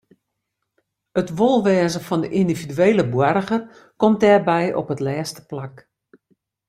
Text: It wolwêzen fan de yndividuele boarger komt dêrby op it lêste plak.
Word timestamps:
It 1.21 1.29
wolwêzen 1.37 2.03
fan 2.07 2.21
de 2.23 2.29
yndividuele 2.39 3.05
boarger 3.13 3.61
komt 3.99 4.21
dêrby 4.21 4.63
op 4.81 4.87
it 4.93 5.03
lêste 5.07 5.41
plak. 5.49 5.75